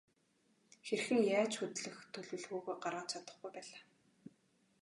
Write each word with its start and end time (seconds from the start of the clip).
Хэрхэн 0.87 1.19
яаж 1.37 1.53
хөдлөх 1.57 1.97
төлөвлөгөөгөө 2.13 2.75
гаргаж 2.83 3.07
чадахгүй 3.11 3.49
байлаа. 3.53 3.81